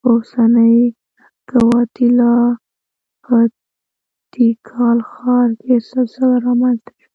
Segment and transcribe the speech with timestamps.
[0.00, 0.76] په اوسنۍ
[1.50, 2.36] ګواتیلا
[3.24, 3.36] په
[4.32, 7.08] تیکال ښار کې سلسله رامنځته شوه.